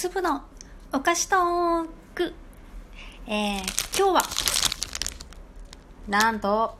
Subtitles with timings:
[0.00, 0.40] 粒の
[0.94, 2.32] お菓子トーク。
[3.26, 4.22] えー、今日は、
[6.08, 6.74] なんと、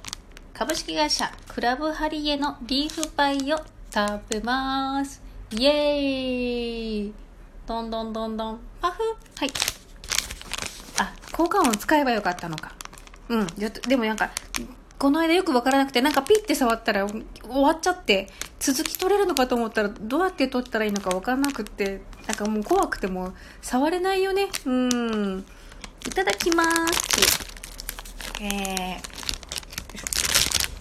[0.54, 3.58] 株式会社クラブハリエのリーフパイを
[3.94, 5.20] 食べます。
[5.50, 7.14] イエーイ
[7.66, 9.02] どんどんどんどん、パフ
[9.36, 9.50] はい。
[10.98, 12.72] あ、効果音使えばよかったのか。
[13.28, 13.46] うん。
[13.86, 14.30] でもなんか、
[15.00, 18.28] この間よくわからなくて、なんかピッて触ったら終わっちゃって、
[18.58, 24.48] 続き取れるのかと思ったら、どうやって取ったらいいのかわからなくて、なんかもう怖くても触れないよね。
[24.66, 25.44] うん。
[26.06, 28.42] いただきまーす。
[28.42, 29.00] えー、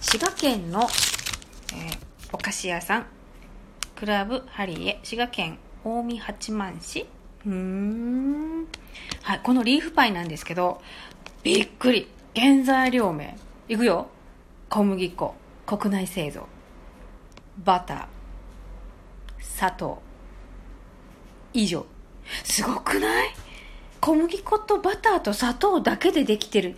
[0.02, 3.06] 滋賀県の、えーお菓子屋さん、
[3.96, 7.06] クラブハリエ、滋賀県近江八幡市。
[7.46, 8.68] うーん。
[9.22, 10.80] はい、このリーフパイなんですけど、
[11.42, 12.08] びっくり。
[12.36, 13.36] 原材料名。
[13.70, 14.08] いくよ。
[14.68, 16.48] 小麦粉、国内製造。
[17.64, 18.06] バター、
[19.38, 20.02] 砂糖。
[21.52, 21.86] 以上。
[22.42, 23.28] すごくない？
[24.00, 26.76] 小麦粉とバターと砂糖だけでできてる。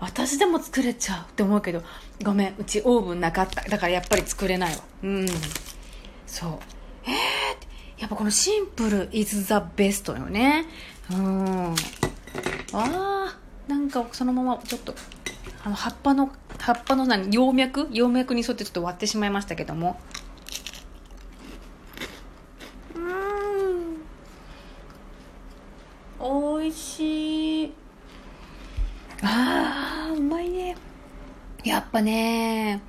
[0.00, 1.82] 私でも作れちゃうって思うけど、
[2.24, 3.68] ごめん、うちオーブンなかった。
[3.68, 4.80] だからやっぱり作れないわ。
[5.02, 5.26] うん。
[6.26, 6.58] そう。
[7.04, 10.64] えー、やっぱこのシンプル is the best よね。
[11.10, 11.74] うん。
[12.72, 14.94] あー、なんかそのままちょっと、
[15.64, 17.88] あの葉っぱの、葉っぱの何、葉脈？
[17.92, 20.00] 葉脈に沿ってちょっと割ってしまいましたけども。
[22.96, 26.60] うーん。
[26.60, 27.72] 美味しい。
[29.22, 30.76] あー、うまいね。
[31.62, 32.82] やっぱね、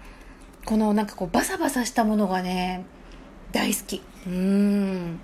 [0.66, 2.86] このなんかこうバサバサしたものがね、
[3.52, 4.02] 大好き。
[4.26, 5.20] うーん。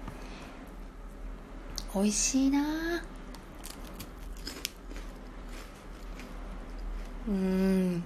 [1.96, 3.04] 美味しいな
[7.30, 8.04] うん。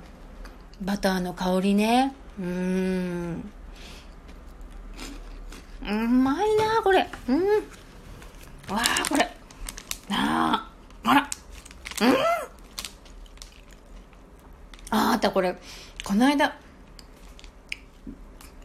[0.82, 2.14] バターの香りね。
[2.40, 3.52] うーん。
[5.86, 7.10] うまいなこれ。
[7.28, 7.44] うん。
[8.74, 9.30] わあ、これ。
[10.10, 10.70] なあ。
[11.04, 11.30] あら。
[12.02, 12.16] うん。
[14.94, 15.58] ああったこれ
[16.04, 16.56] この間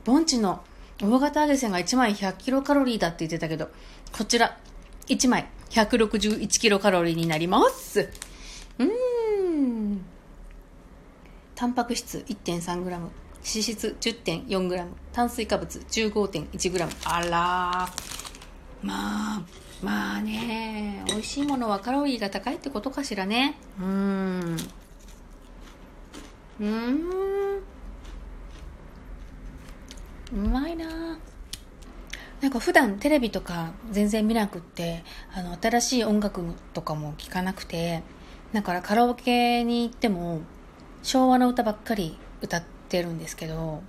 [0.04, 0.62] ボンチの
[1.02, 3.70] 大型揚げ線が1枚100キロカロリーだって言ってたけど
[4.12, 4.58] こちら
[5.06, 8.10] 1枚161キロカロリーになります
[8.78, 8.88] うーん
[11.58, 13.10] タンパク質 1.3g 脂
[13.42, 17.88] 質 10.4g 炭水化物 15.1g あら
[18.80, 19.42] まあ
[19.82, 23.56] まあね美味しいものはカロリーが高いってことかしらね。
[23.80, 24.56] うん。
[26.60, 27.00] うん。
[30.32, 31.18] うまいな
[32.40, 35.02] なんか普段テレビとか全然見なくって
[35.34, 36.40] あの新しい音楽
[36.72, 38.04] とかも聴かなくて
[38.52, 40.42] だからカラオケに行っても
[41.02, 43.82] 昭和の歌ばっかり歌ってるんですけど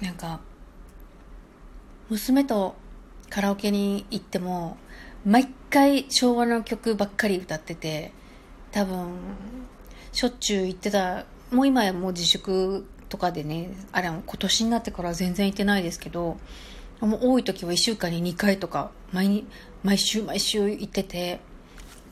[0.00, 0.40] なんか
[2.08, 2.74] 娘と
[3.30, 4.76] カラオケに行っても
[5.24, 8.12] 毎回昭和の曲ばっかり歌ってて
[8.72, 9.08] 多分
[10.12, 16.38] しょっちゅう行ってたもう今やもう自粛とかでねあれは今年になってから全然行ってないですけど
[17.00, 19.44] もう多い時は1週間に2回とか毎
[19.82, 21.40] 毎週毎週行ってて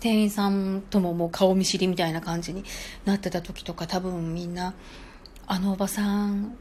[0.01, 2.65] 店員さんとももう顔見知りみたいな感じに
[3.05, 4.75] なってた時とか多分みんな
[5.47, 6.57] あのおばさん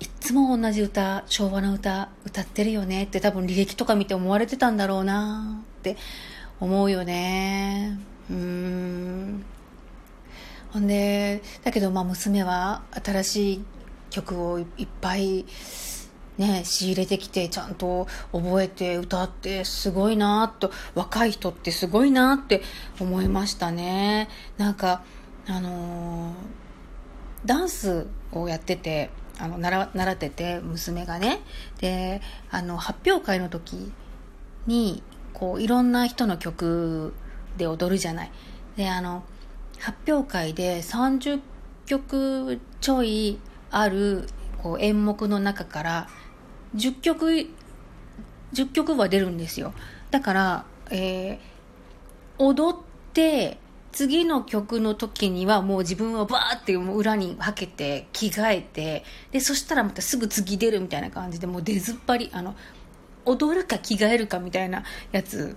[0.00, 5.96] いっつも同じ歌昭和の歌歌ってるよねって多分履歴とか見て思われてたんだろうなって
[6.60, 7.98] 思うよね。
[8.30, 9.44] うん。
[10.70, 13.64] ほんでだけどまあ娘は新しい
[14.10, 15.44] 曲をいっぱい
[16.38, 22.62] ね仕入れてきてちゃんと覚えて歌ってすごいなと若い人ってすごいなって
[23.00, 24.28] 思いましたね。
[24.56, 25.02] なんか
[25.46, 26.68] あのー
[27.44, 31.40] ダンスをやっててあの習習ってて娘がね。
[31.80, 33.92] であの発表会の時
[34.66, 37.14] にこういろんな人の曲
[37.56, 38.30] で踊るじゃない。
[38.76, 39.22] であの
[39.78, 41.40] 発表会で30
[41.86, 43.38] 曲ちょい
[43.70, 44.28] ある
[44.62, 46.08] こう演目の中から
[46.76, 47.48] 10曲
[48.52, 49.72] 10曲は出るんですよ。
[50.10, 51.58] だから、えー
[52.38, 52.80] 踊っ
[53.12, 53.58] て
[53.90, 62.54] 次の曲の時にはもう自分はバーってもう裏にはけて着替えてでそしたらまたすぐ次出るみたいな感じでもう出ずっぱりあの
[63.24, 65.56] 踊るか着替えるかみたいなやつ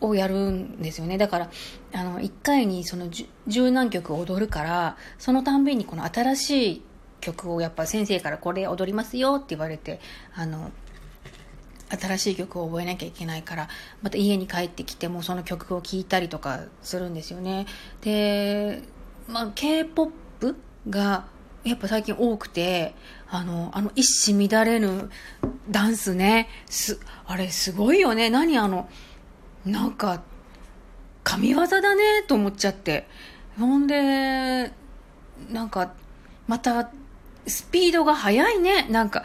[0.00, 1.18] をやるんですよね。
[1.18, 1.50] だから
[1.92, 6.82] あの1回にその十十何曲踊るからそのたんびにこの新しい
[7.20, 10.00] 曲をやっぱ先生からこれ踊りますよって言われて
[10.34, 10.70] あの
[11.90, 13.68] 新しい曲を覚えなきゃいけないから
[14.02, 17.66] また家に帰ってきてもその曲を聴いたりとかするんですよね。
[18.02, 18.82] で、
[19.26, 20.54] まあ、k p o p
[20.90, 21.26] が
[21.64, 22.94] やっぱ最近多くて
[23.30, 25.10] あのあの一糸乱れぬ
[25.70, 26.48] ダンスね。
[26.66, 28.30] すあれすごいよね。
[28.30, 28.88] 何あの
[29.64, 30.22] なんか
[31.24, 33.06] 神業だねと思っちゃって。
[33.58, 34.72] ほんで
[35.50, 35.92] なんか
[36.46, 36.90] また
[37.48, 38.86] スピードが速いね。
[38.90, 39.24] なんか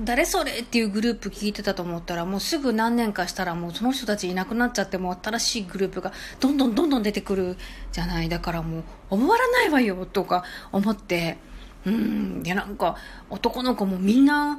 [0.00, 7.56] 誰それっていうグループ聞いてたと思ったらもうすぐ何年かしたらもうその人たちいなくなっちゃっても新しいグループがどんどんどんどん出てくる
[7.92, 8.28] じゃない。
[8.28, 11.38] だからもう終わらないわよとか思って。
[11.84, 12.42] うん。
[12.44, 12.96] いやなんか
[13.28, 14.58] 男の子もみんな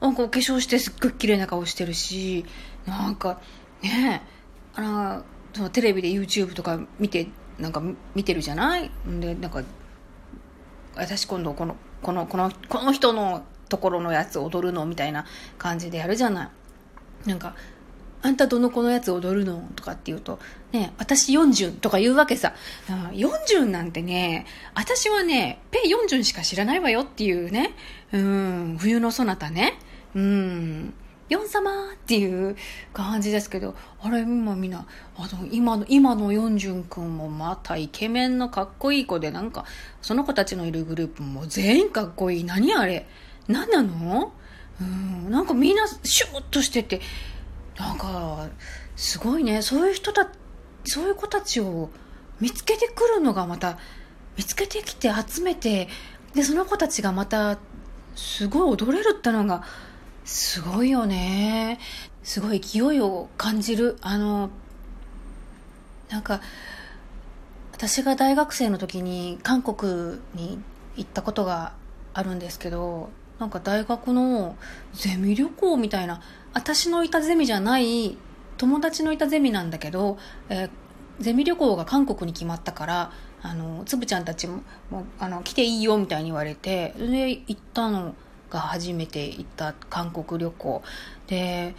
[0.00, 2.44] なんかお化粧してすっごい綺麗な顔してるし
[2.86, 3.40] なんか
[3.82, 4.22] ね。
[4.74, 5.24] あの
[5.54, 7.26] そのテレビで YouTube とか見て
[7.58, 7.82] なんか
[8.14, 8.88] 見てるじゃない？
[9.08, 9.64] んでなんか
[10.94, 15.26] 私今度このこのこのこの人のところのやつ踊るのみたいな
[15.58, 17.28] 感じでやるじゃない。
[17.28, 17.54] なんか
[18.20, 20.40] あんたどの子のやつ踊るのとかって言うと、
[20.72, 22.54] ね、私40とか言うわけさ。
[22.88, 27.74] 40なんてね、私はね、ペイ40しか知らないわよっていうね、
[28.12, 29.78] うん、冬のそなたね、
[30.14, 30.94] うん、
[31.28, 32.56] ヨン様っていう
[32.92, 34.86] 感じですけど、あれ、今みんな、
[35.16, 39.64] あの、今の、今のヨンジュン君もまたイケメンのかっこいい子で、なんか、
[40.00, 42.44] その子たちのいるグループも全員かっこいい。
[42.44, 43.06] 何あれ？
[43.46, 44.32] 何なの
[44.80, 47.00] うん、なんかみんなシューッとしてて、
[47.78, 48.48] なんか、
[48.96, 49.62] すごいね。
[49.62, 50.28] そういう人た、
[50.84, 51.90] そういう子たちを
[52.40, 53.78] 見つけてくるのがまた、
[54.36, 55.88] 見つけてきて集めて、
[56.34, 57.58] で、その子たちがまた、
[58.14, 59.64] すごい踊れるってのが、
[60.28, 61.78] すごいよね。
[62.22, 63.96] すごい勢いを感じる。
[64.02, 64.50] あの、
[66.10, 66.42] なんか、
[67.72, 70.58] 私が大学生の時に韓国に
[70.96, 71.72] 行ったことが
[72.12, 73.08] あるんですけど、
[73.38, 74.56] なんか大学の
[74.92, 76.20] ゼミ旅行みたいな、
[76.52, 78.18] 私のいたゼミじゃない、
[78.58, 80.18] 友達のいたゼミなんだけど、
[80.50, 80.70] えー、
[81.20, 84.60] ゼミ旅行が韓国に決まったから、あの、つぶちゃんたちも、
[84.90, 88.14] もあの、来ていいよみたいに言われて、で、行ったの。
[88.50, 90.82] が初めて行った韓国旅行。
[91.26, 91.74] で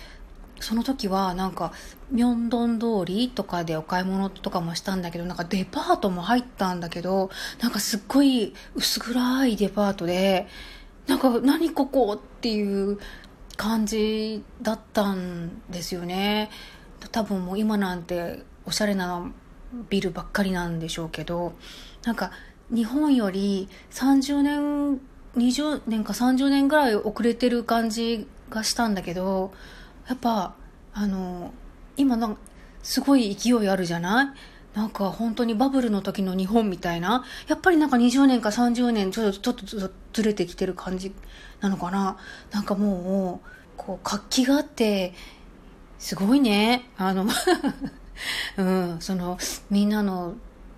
[0.61, 1.71] その時はなんか
[2.11, 7.29] ミョンドン通りとかでお買い物とかもしたんだけどなんかデパートも入ったんだけど
[7.61, 10.47] なんかすっごい薄暗いデパートで
[11.07, 12.99] なんか何ここっていう
[13.55, 16.49] 感じだったんですよね。
[17.11, 19.31] 多分もう今なんておしゃれな
[19.89, 21.53] ビルばっかりなんでしょうけど
[22.03, 22.31] なんか
[22.69, 25.01] 日本より30年
[25.37, 29.51] 20年か30年ぐらい遅れてる感じがしたんだけど
[30.07, 30.55] やっぱ
[30.93, 31.53] あの
[31.97, 32.37] 今なん
[32.81, 34.27] すごい勢いあるじゃない？
[34.77, 37.23] なんか本当にバブルの時の日本みたいな？
[37.47, 41.13] やっぱりなんか20年か30年ちょっとちょっとずれてきてる感じ
[41.61, 42.17] なのかな？
[42.51, 43.47] なんかもう
[43.77, 45.13] こう活気があって
[45.99, 46.89] すごいね。
[46.97, 47.25] あの
[48.57, 49.37] うんその
[49.69, 50.35] みんなの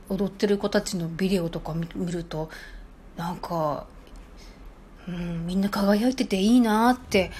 [0.09, 2.49] 踊ってる子たちのビデオとか見ると
[3.17, 3.85] なんか
[5.07, 7.31] うん、みんな輝いてていいなって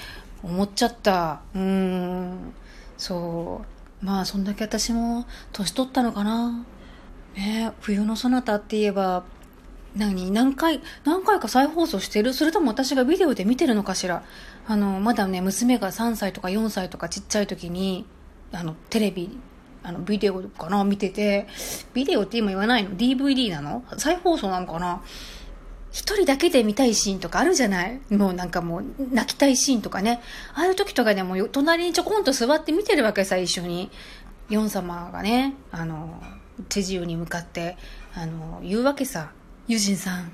[0.43, 1.41] 思っちゃった。
[1.55, 2.53] うん、
[2.97, 3.61] そ
[4.01, 4.05] う。
[4.05, 6.65] まあ、そんだけ私も年取ったのかな。
[7.35, 9.23] ね冬のそなたって言えば、
[9.95, 10.31] 何？
[10.31, 12.33] 何回、何回か再放送してる？
[12.33, 14.23] それとも私がビデオで見てるのかしら？
[14.67, 18.05] あの、まだね、娘が3歳とか4歳とかちっちゃい時に、
[18.51, 19.37] あの、テレビ、
[19.83, 20.83] あの、ビデオかな？
[20.83, 21.47] 見てて、
[21.93, 23.83] ビデオって今言わないの ?DVD なの？
[23.97, 25.03] 再放送なのかな？
[25.91, 27.99] 一人だけで見たいシーンとかあるじゃない？
[28.09, 30.21] もうなんかもう泣きたいシーンとかね。
[30.53, 33.91] ああいう時とかでも隣にちょこんと座って見てるわけさ、一緒に。
[34.49, 36.21] ヨン様がね、あの、
[36.67, 37.77] チェジウに向かって、
[38.13, 39.31] あの、言うわけさ。
[39.67, 40.31] ユジンさん、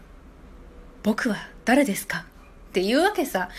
[1.03, 2.25] 僕は誰ですか？
[2.69, 3.49] って言うわけさ。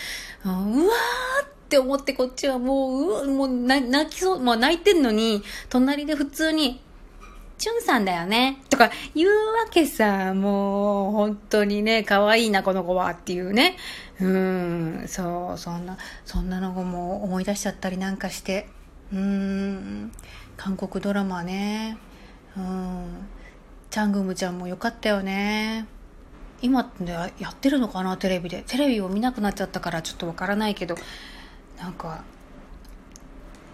[0.44, 6.80] うわーって思ってこっちはもう、うもう泣きそう、もう泣いてんのに、隣で普通に、
[7.58, 8.62] チュンさんだよね。
[8.70, 9.34] とか言うわ
[9.68, 13.76] けさ、もう本当にね、可愛いな、この子はっていうね。
[14.20, 18.68] うん、そう、そんな、そんなのも思い出しちゃったりなんかして。
[19.12, 20.12] うん、
[20.56, 21.98] 韓国ドラマね。
[22.56, 23.26] うん、
[23.90, 25.86] チャングムちゃんもよかったよね。
[26.62, 28.62] 今ってやってるのかな、テレビで。
[28.66, 30.96] テレビを見なくなっちゃったからちょっとわからないけど、
[31.80, 32.22] なんか、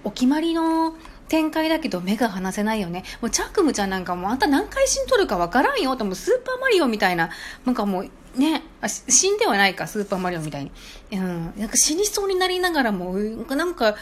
[0.04, 0.94] お決まりの
[1.34, 3.02] 展開だけど目が離せないよね。
[3.20, 7.30] もうチャックムちゃんなんかもうあんた何回死んとるかわからんよともスーパーマリオみたいな、
[7.64, 8.62] なんかもうね、
[9.08, 10.70] 死んではないか、スーパーマリオみたいに。
[11.10, 13.96] うん、なんか死にそうになりながらも、なんか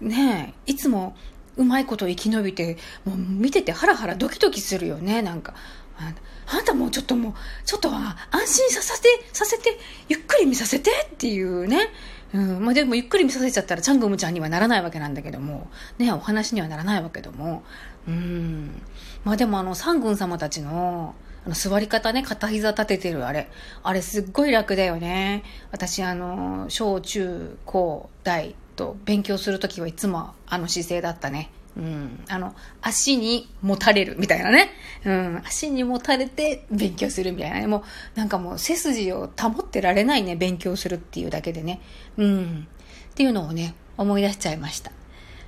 [0.00, 1.16] ね、いつも
[1.56, 5.54] うまいこと生き延びて、もう見ててハラハラドキドキするよね、なんか。
[5.98, 9.76] あんたもうちょっともう、ちょっとは安心させて、させて、
[10.08, 11.88] ゆっくり見させてっていうね。
[12.36, 17.62] うん、まあでもゆっくり見させちゃったらチャングムちゃんにはならないわけなんだけども、ね、お話にはならないわけども、
[18.06, 18.82] うん、
[19.24, 21.14] まあでもあの三軍様たちの、
[21.46, 23.48] あの座り方ね、片膝立ててるあれ。
[23.82, 25.44] あれすっごい楽だよね。
[25.70, 31.50] 私あの、小中高大と勉強するときはいつもあの姿勢だったね。
[31.76, 34.70] うん、あの、足にもたれるみたいなね。
[35.04, 37.66] うん、足にもたれて勉強するみたいなね。
[37.66, 41.80] もう、なんかもう背筋を保ってられないね、勉強するっていうだけでね。
[42.16, 42.68] うん。
[43.10, 44.90] っていうのをね、思い出しちゃいました。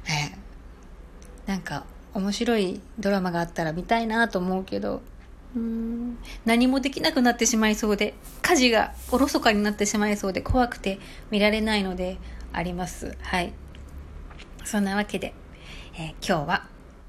[0.05, 5.03] えー、なんか、面白いドラマがあったら見たいなと思うけど、
[5.57, 10.99] うん何もできなくなってしまいそうで、家事がおろそかになってしまいそうで怖くて
[11.31, 12.19] 見られないので
[12.53, 13.17] あります。
[13.23, 13.53] はい。
[14.65, 15.33] そんなわけで、
[16.01, 16.63] えー、今日は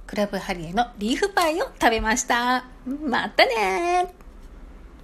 [0.08, 2.65] クラブハリエのリーフパイを食べました。
[2.88, 4.18] またね